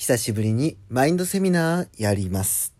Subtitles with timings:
[0.00, 2.72] 久しぶりにマインドセミナーやります。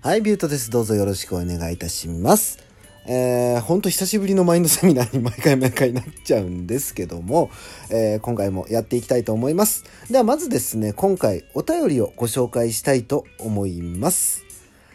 [0.00, 0.70] はい、ビュートです。
[0.70, 2.63] どうぞよろしくお願いいたします。
[3.06, 7.50] えー、ほんと久しぶりのマインドセミナーに毎回毎回なっちゃうんですけども、
[7.90, 9.84] えー今回もやっていきたいと思います。
[10.10, 14.44] ではまずですね、今回お便りをご紹介したいと思います。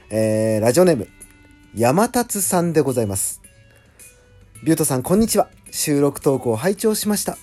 [0.09, 1.07] えー、ラジオネーム、
[1.75, 3.41] 山達さんでございます。
[4.63, 5.49] ビュートさん、こんにちは。
[5.69, 7.37] 収録投稿を拝聴しました。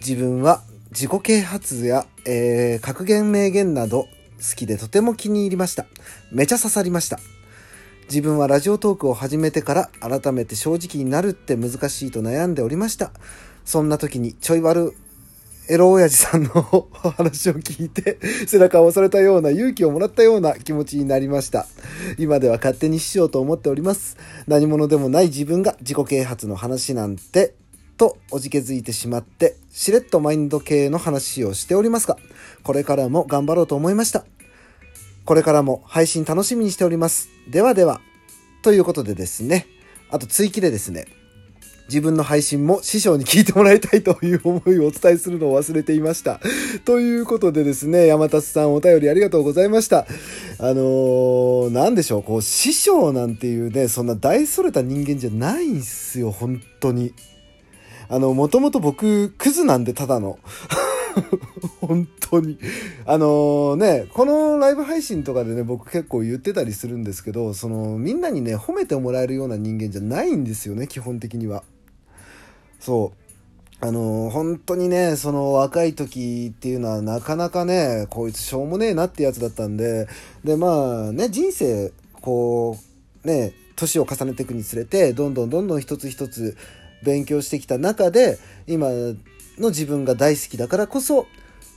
[0.00, 0.62] 自分は
[0.92, 4.04] 自己啓発や、えー格言名言など
[4.38, 5.84] 好きでとても気に入りました。
[6.32, 7.20] めちゃ刺さりました。
[8.08, 13.10] 自分はラジオトークを始めてから改めて正直になるって難しいと悩んでおりました。
[13.64, 14.94] そんな時にちょい悪
[15.68, 21.66] エロ親父さんのお話を聞いて背中を押されたような勇気をもらったような気持ちになりました。
[22.18, 24.16] 今では勝手にしようと思っております。
[24.46, 27.54] 何者でもない自分が自己啓発の話なんて
[27.96, 32.18] とおじけづいてしまってしれっとマインド系の話をしておりますが
[32.62, 34.24] これからも頑張ろうと思いました。
[35.26, 37.28] これからも配信楽しみにしております。
[37.50, 38.00] ではでは。
[38.62, 39.66] ということでですね。
[40.08, 41.06] あと追記でですね。
[41.88, 46.40] 自分の配信も師匠に聞いてもらいたいという思いをお伝えするのを忘れていました。
[46.84, 50.06] ということでですね、山達さんお便りありがとうございました。
[50.58, 57.12] あのー、なんでしょう、こう、師匠なんていうね、そんな大それた人間じゃないんすよ、本当に。
[58.08, 60.38] あの、もともと僕、クズなんで、ただの。
[61.80, 62.58] 本当に。
[63.04, 71.62] あのね、このライブ配信とかでね、僕結構言ってたりするんですけど、その、みんなにね、褒めてもらえるような人間じゃないんですよね、基本的には。
[72.80, 73.26] そう。
[73.78, 80.08] あの本当にね、その若い時っていうのはなかなかね、こいつしょうもねえなってやつだったんで、
[80.44, 82.78] で、まあね、人生、こ
[83.24, 86.56] う、ね、年を重ねていくにつれて、どんどんどんどん一つ一つ
[87.02, 88.88] 勉強してきた中で、今
[89.58, 91.26] の自分が大好きだからこそ、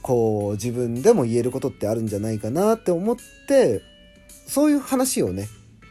[0.02, 3.16] こう、自分でも言えることってあるんじゃないかなって思っ
[3.48, 3.82] て、
[4.48, 5.48] そういう話をね、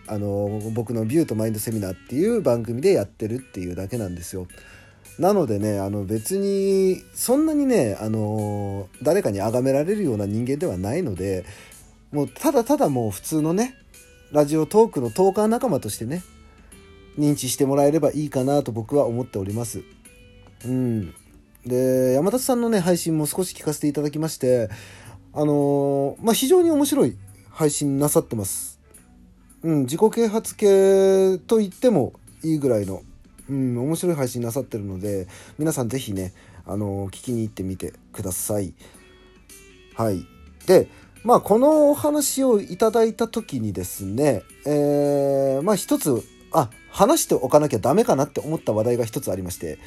[0.06, 4.46] あの、僕のビュートマインドセミナーっていう番組でやってるっていうだけなんですよ。
[5.18, 11.44] なのでね、あの別に、そんなにね、あの、誰かに崇められるような人間ではないので、
[12.12, 13.74] もうただただもう普通のね、
[14.32, 16.22] ラジオトークのトーカー仲間としてね、
[17.18, 19.82] 認知してもらえればいいかなと僕は思っております。
[20.64, 21.14] うん。
[21.68, 24.68] で、山田さんのね、配信も少し聞かせていただきまして、
[25.32, 27.16] あのまあ、非常に面白い
[27.50, 28.80] 配信なさってます。
[29.62, 33.02] うん、自己啓発系と言ってもいいぐらいの、
[33.48, 35.28] うん、面白い配信なさってるので、
[35.58, 36.32] 皆さんぜひね、
[36.66, 38.74] あの聞きに行ってみてください。
[39.94, 40.24] はい。
[40.66, 40.88] で、
[41.24, 49.78] まあ、このお話をいただいた時にですね、えー、まあ一つ、あ、話しておかなきゃダメかなって思った話題が一つありまして、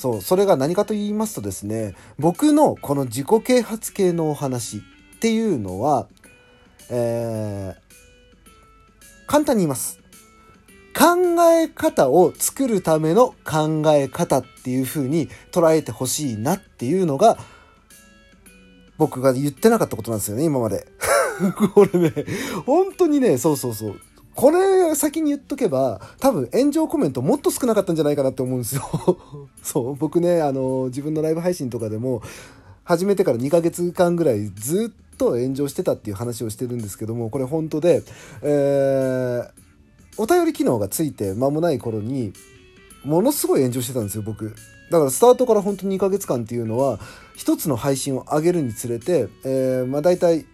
[0.00, 4.80] そう、それが何かと言いますとですね、僕のこの自己啓発系のお話っ
[5.20, 6.08] ていうのは、
[6.88, 10.00] えー、簡単に言います。
[10.98, 17.36] 考え方を作るための考え方っていう風に捉えてほしいなっていうのが、
[18.96, 20.86] 僕が言ってなかったことなんですよね、今まで。
[21.74, 22.14] これね、
[22.64, 24.00] 本当にね、そうそうそう。
[24.34, 28.82] これ先に言っとけば、多分炎上コメントもっと少なかったんじゃないかなって思うんですよ。
[29.62, 32.22] そう、僕ね、あの、自分のライブ配信とかでも、
[32.84, 38.02] 始めてから2ヶ月間ぐらいずっと炎上してたっていう話をしてるんですけども、これ本当で、
[38.42, 39.50] えー、
[40.16, 42.32] お便り機能がついて間もない頃に、
[43.04, 44.54] ものすごい炎上してたんですよ、僕。
[44.90, 46.98] だからスタートから本当に2ヶ月間っていうのは、
[47.36, 50.46] 一つの配信を上げるにつれて、えー、まあ大体、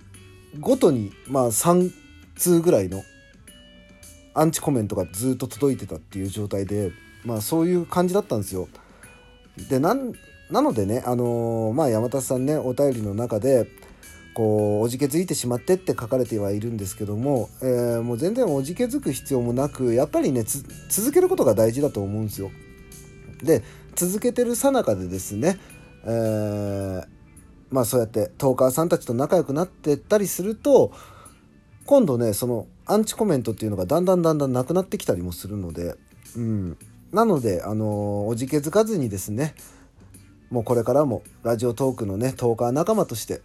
[0.60, 1.91] ごとに、まあ3
[2.37, 3.03] 通ぐらいの
[4.39, 6.93] アンチコメントがずっと届いてたっていう状態で、
[7.25, 8.69] まあそういう感じだったんですよ。
[9.71, 10.13] で、なん、
[10.51, 13.67] なのでね、あのーまあ山田さんね、お便りの中で、
[14.35, 22.50] こう、おじけづいてしまってって書かれてはいるんですけども、えーもう全然おじけづく必要もなく、やっぱりね、つ続けることが大事だと思うんですよ。
[23.43, 23.62] で、
[23.94, 25.59] 続けてるさなかでですね、
[26.05, 27.06] えー
[27.71, 30.93] まあそうやってトーカーさんたちと仲良くなってったりすると、
[31.87, 35.97] 今度ね、そのアンチコメントっていうのがだんだんだんだんなくなってきたりもするので、
[36.37, 36.77] うん。
[37.12, 39.55] なので、あのおじけづかずにですね、
[40.50, 43.43] もうこれからもラジオトークのね、トーカー仲間として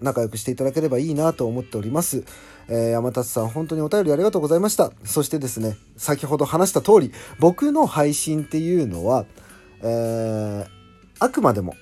[0.00, 2.24] 仲良くしていただければいいなと思っております。
[2.68, 4.92] えー山達さん、本当にお便りありがとうございました。
[5.04, 9.26] そしてですね、先ほど話した通り、僕の配信っていうのは、
[9.82, 10.78] えー
[11.20, 11.74] あくまでも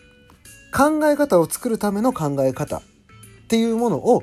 [0.75, 2.83] 考え方を作るための考え方っ
[3.49, 4.23] ていうものを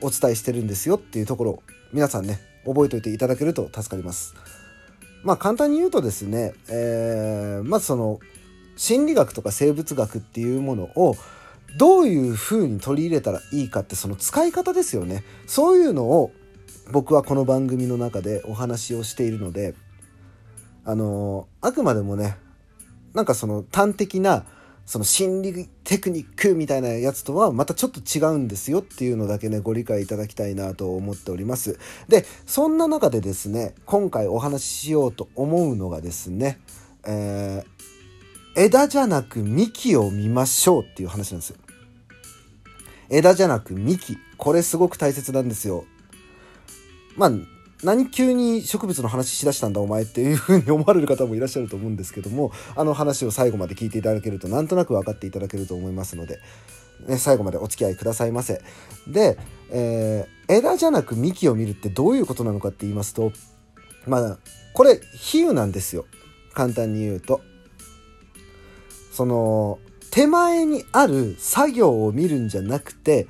[0.00, 1.62] お伝えしてるんですよっていうところ
[1.92, 4.34] 皆さんね覚えておいていただけると助かります。
[5.22, 8.20] まあ簡単に言うとですね、えー、まずその
[8.76, 11.16] 心理学とか生物学っていうものを
[11.76, 16.32] どういう風に取り入れたらいいかってその使い方ですよねそういうのを
[16.90, 19.74] 僕はこの番組の中でお話をしているので
[20.84, 22.36] あのあくまでもね
[23.12, 24.44] なんかその端的な
[24.88, 31.78] その心理テクニックみたいなやつとはまたちょっと違うんですよっていうのだけねご理解いただきたいなと思っております。
[32.08, 36.58] でそんな中でですね今回お話ししようと思うのがですね、
[37.06, 41.56] えー、枝じゃなく幹を見ましょうっていう話なんですよ。
[43.10, 45.84] 枝じゃなく幹これすごく大切なんですよ。
[47.14, 47.32] まあ
[47.82, 56.40] 何急に植物の話しだしたんだお前っていうふうに思われる方もいらっしゃると思うんですけどもあの話を最後まで聞いていただけるとなんとなく分かっていただけると思いますので、
[57.06, 58.62] ね、最後までお付き合いくださいませ。
[59.06, 59.38] で、
[59.70, 63.32] えー、枝じゃなく幹を見るってどういうことなのかって言いますと
[64.06, 64.38] まあ
[64.72, 66.06] これ比喩なんですよ。
[66.54, 67.40] 簡単に言うと。
[69.12, 69.78] その
[70.10, 73.26] 手前にある作業を見るんじゃなくて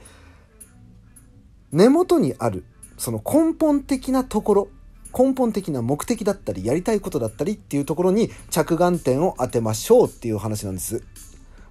[1.73, 2.65] 根元にある
[2.99, 4.69] その根本的なところ
[5.17, 11.03] 根本的な目的だったりやりたいことだったりっていうところに着眼点を当てましょうっていう話なんです。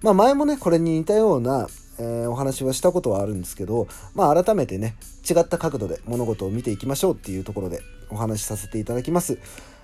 [0.02, 4.96] まあ前もねこれに似たような、えー、お話はしたことはあるんですけどまあ改めてね
[5.28, 7.80] 違った角度で物事を見ていきましょうっていうところで
[8.10, 9.38] お話しさせていただきます。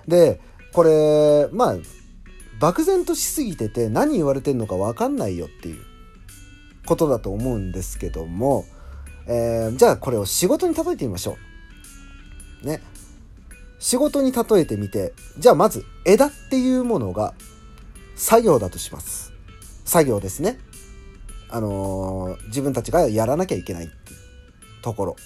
[0.09, 0.41] で
[0.73, 1.77] これまあ
[2.61, 5.79] 漠然としすぎてて何言われてんのか分かんないよっていう
[6.87, 8.65] ことだと思うんですけども
[9.27, 11.37] えー、じゃあこれを仕事に例えてみましょ
[12.63, 12.67] う。
[12.67, 12.83] ね。
[13.79, 17.35] 仕事に例えてみて、じゃあまず枝っていうものが
[18.17, 19.33] 作業だとします。
[19.85, 20.59] 作業ですね。
[21.51, 25.17] あのー、自分たちがやらなきゃいけないっていうところ。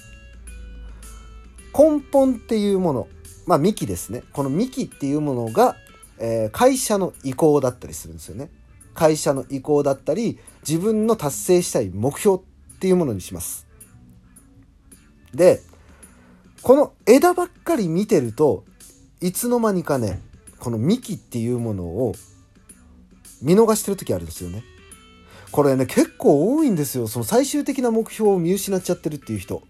[1.72, 3.08] 根本っていうもの、
[3.46, 4.24] まあ幹ですね。
[4.32, 5.76] この幹っていうものが、
[6.18, 8.50] えー、会社の意向だったりするんですよね。
[8.94, 12.40] 会社の意向だったり、自分の達成したい目標っ
[12.80, 13.67] ていうものにします。
[15.34, 15.60] で
[16.62, 18.64] この枝ばっかり見てると
[19.20, 20.20] いつの間にかね
[20.58, 22.14] この幹っていうものを
[23.42, 24.64] 見逃してる時あるんですよね。
[25.50, 29.62] これね結構多いんですよその最終的な目標を見失っちゃってるっていう人。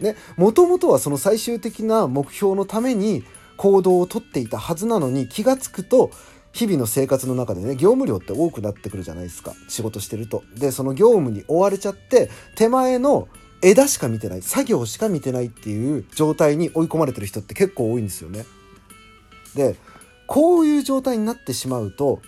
[0.00, 3.24] ねもともとはその最終的な目標のために
[3.56, 6.10] 行動をとっていたはずなのに気が付くと
[6.52, 10.44] 日々の生活の中でね業務量って多くなってくるじゃないですか仕事してると。
[10.54, 13.28] でその業務に追われちゃって手前の
[13.62, 18.44] 枝しか見てない作業しか見てないっていう状態に追い込まれてる人って結構多いんですよね。
[19.54, 19.76] で
[20.26, 22.20] こういう状態になってしまうと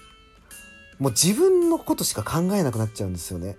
[0.98, 3.56] もう自分のことしか考えなくなっちゃうんですよね。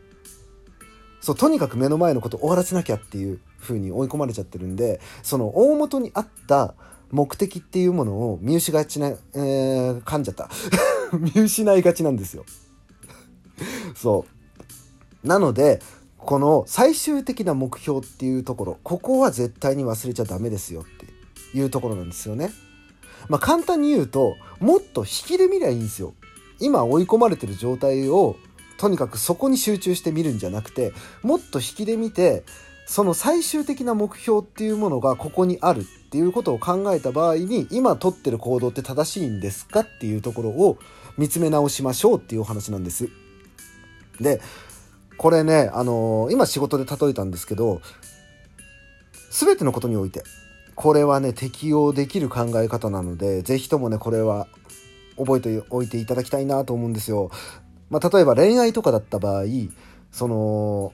[1.19, 6.75] そうとにかく目の前のこと終わらせなきゃっていう風に追い込まれちゃってるんでその大元にあった
[7.11, 10.49] 目的っていうものを見失いがちな、えー、噛んじゃった
[11.17, 12.45] 見失いがちなんですよ。
[13.95, 14.25] そ
[15.23, 15.81] うなので
[16.25, 21.05] この最終的な目標っていうところここは絶対に忘れちゃダメですよって
[21.57, 22.51] いうところなんですよね。
[23.29, 26.13] まあ、簡単に言うともっと引きで見りゃいいんですよ。
[26.59, 28.37] 今追い込まれてる状態を
[28.77, 32.43] とにかくそこに集中して見るんじゃなくてもっと引きで見て
[32.87, 40.77] その最終的な目標っていうものがここにあるっていうことを考えた場合に今取ってる行動って正しいんですかっていうところを
[41.17, 43.09] 見つめ直しましょうっていうお話なんです。
[44.19, 44.39] で
[45.17, 47.81] これね、あのー、今仕事で例えたんですけど、
[49.31, 50.23] 全てのことにおいて、
[50.75, 54.47] これはね、適用できる考え方なので、是非ともね、これは
[55.17, 57.31] 覚えておいていただきたいなと思うんですよ。
[57.89, 59.43] まあ、例えば恋愛とかだった場合、
[60.11, 60.93] その、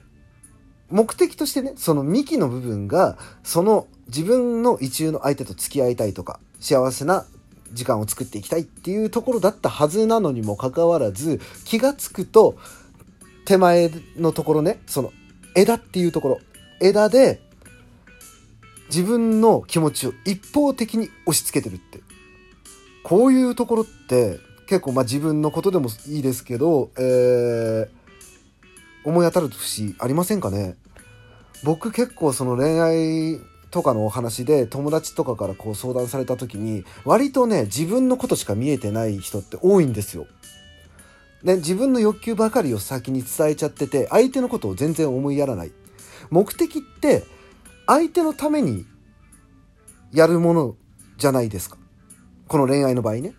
[0.90, 7.26] 目的としてね、その幹の部分が、その自分の意中の相手と付き合いたいとか、幸せな
[7.72, 12.56] 時間を作っていきたいっていうところだったはずなのにもかかわらず、気がつくと、
[13.44, 15.12] 手前のところねその
[15.54, 16.40] 枝っていうところ。
[16.80, 17.40] 枝で
[18.88, 22.00] 自分の気持ちを一方的に押し付けてるって。
[23.04, 27.88] こういうところって結構まあ自分のことでもいいですけど、えー、
[29.04, 30.76] 思い当たる節ありませんかね？
[31.64, 40.26] 僕結構その恋愛とかのお話で友達とかからこう相談された時に割とね自分のことしか見えてない人って多いんですよ。
[41.42, 45.72] ね、自分の欲求ばかりを先に伝えちゃってて相手のことを全然思いやらない。
[46.30, 47.24] 目的って
[47.86, 48.86] 相手のために
[50.12, 50.76] やるもの
[51.16, 51.76] じゃないですか。
[52.46, 53.34] この恋愛の場合ね。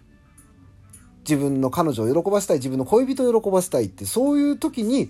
[1.20, 5.10] 自分の彼女を喜ばせたい自分の恋人を喜ばせたいってそういう時に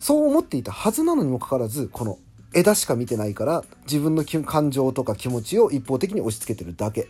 [0.00, 2.18] そう思っていたはずなのにもかかわらずこの
[2.54, 7.08] 枝しか見てないから自分の感情とか気持ちを一方的に押し付けてるだけ。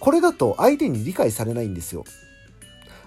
[0.00, 2.04] これだと相手に理解されないんですよ。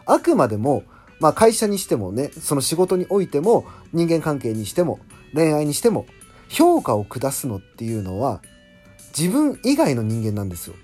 [0.06, 0.84] あくまでも
[1.20, 5.00] まあ会社にしてもねその仕事においても人間関係にしても
[5.34, 6.06] 恋愛にしても
[6.50, 8.42] 評価を下すのっていうのは
[9.18, 10.76] 自分以外の人間なんですよ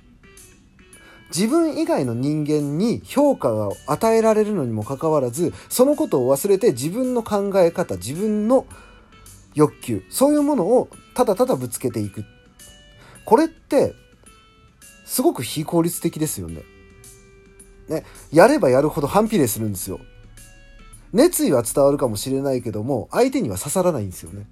[1.36, 8.66] 自分以外の人間に評価を与えられるのにもかかわらずそのことを忘れて自分の考え方自分の
[9.56, 12.26] 欲求そういうものをただただぶつけていく
[13.26, 13.96] これって
[15.06, 16.64] すごく非効率的ですよね。
[17.88, 20.00] ねやればやるほど反比例するんですよ。
[21.16, 24.46] 熱意は伝わるかもしれないけども相手には刺さらないんですよね。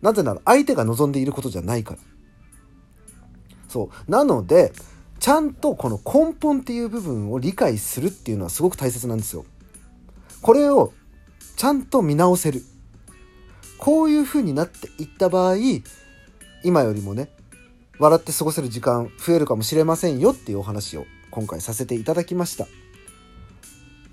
[0.00, 1.98] なぜなら相手が望んでいることじゃないから。
[3.68, 4.10] そう。
[4.10, 4.72] なので、
[5.20, 9.44] ちゃんとこの根本っていう部分を理解するっていうのはすごく大切なんですよ。
[10.40, 10.92] これを
[11.56, 12.62] ちゃんと見直せる。
[13.78, 15.56] こういう風になっていった場合、
[16.64, 17.28] 今よりもね、
[17.98, 22.66] 笑って過ごせる時間増えるかもしれませんよっていうお話を今回させていただきました。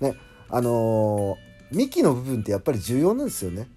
[0.00, 0.14] ね、
[0.50, 3.68] あのー、幹の部分ってやっぱり重要なんですよね。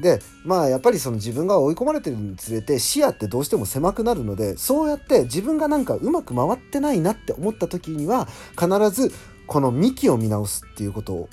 [0.00, 8.26] でまあやっぱりその自分が追い込まれてるにつれて視野ってどうしても狭くなるのでそうやって自分がなんかうまく回ってないなって思った時には
[8.58, 9.12] 必ず
[9.46, 11.28] この幹を見直すっていうことを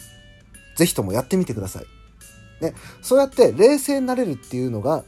[0.76, 1.86] 是非ともやってみてください。
[2.64, 5.04] ね、そうやって冷静になれるっていうのが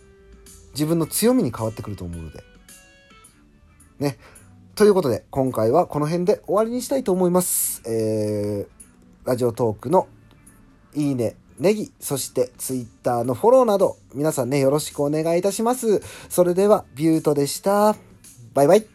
[0.74, 2.44] 自分の強みに変わってくると思うので。
[4.00, 4.18] ね。
[4.76, 7.84] ということで今回はこの辺で終わりにしたいと思います。
[7.86, 8.83] えー、
[9.26, 10.08] ラジオトークの
[10.96, 16.02] いいね、ネギ、そしてツイッターのフォローなど、皆さんね、よろしくお願いいたします。
[16.30, 17.96] それでは、ビュートでした。
[18.54, 18.93] バイバイ。